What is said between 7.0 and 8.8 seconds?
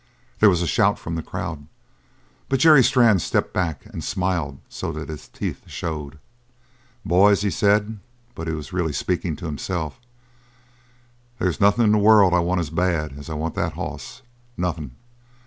"Boys," he said, but he was